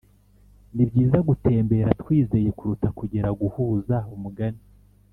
[0.75, 4.61] nibyiza gutembera twizeye kuruta kugera guhuza umugani